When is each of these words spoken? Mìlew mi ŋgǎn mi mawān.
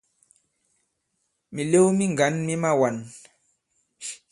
Mìlew 1.53 1.87
mi 1.97 2.05
ŋgǎn 2.13 2.33
mi 2.45 2.53
mawān. 2.63 2.97